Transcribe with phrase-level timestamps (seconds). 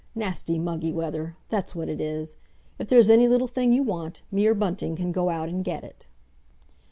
[0.15, 2.35] Nasty, muggy weather—that's what it is!
[2.79, 5.83] If there's any little thing you want, me or Bunting can go out and get
[5.83, 6.07] it."